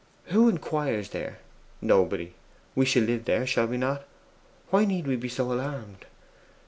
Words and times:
Who 0.33 0.49
inquires 0.49 1.11
there? 1.11 1.37
Nobody. 1.79 2.33
We 2.73 2.87
shall 2.87 3.03
live 3.03 3.25
there, 3.25 3.45
shall 3.45 3.67
we 3.67 3.77
not? 3.77 4.03
Why 4.71 4.83
need 4.83 5.05
we 5.05 5.15
be 5.15 5.29
so 5.29 5.53
alarmed? 5.53 6.05